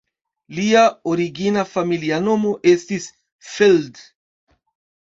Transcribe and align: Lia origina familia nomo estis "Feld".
Lia 0.59 0.81
origina 1.11 1.65
familia 1.75 2.19
nomo 2.31 2.57
estis 2.73 3.07
"Feld". 3.53 4.05